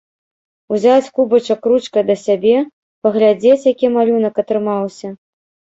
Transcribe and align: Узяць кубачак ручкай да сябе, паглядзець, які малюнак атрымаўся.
Узяць 0.75 1.11
кубачак 1.19 1.61
ручкай 1.73 2.03
да 2.09 2.15
сябе, 2.25 2.57
паглядзець, 3.05 3.65
які 3.73 3.95
малюнак 4.01 4.35
атрымаўся. 4.47 5.17